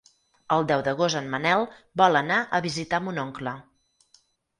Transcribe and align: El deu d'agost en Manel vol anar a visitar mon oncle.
El 0.53 0.63
deu 0.69 0.83
d'agost 0.85 1.19
en 1.19 1.27
Manel 1.33 1.65
vol 2.03 2.17
anar 2.21 2.39
a 2.57 2.63
visitar 2.67 3.01
mon 3.09 3.21
oncle. 3.25 3.55